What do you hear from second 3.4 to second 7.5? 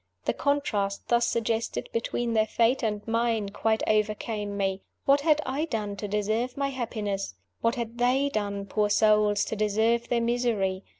quite overcame me. What had I done to deserve my happiness?